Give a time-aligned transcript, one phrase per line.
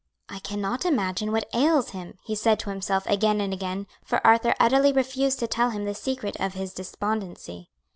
[0.29, 4.55] "I cannot imagine what ails him," he said to himself again and again; for Arthur
[4.59, 7.69] utterly refused to tell him the secret of his despondency.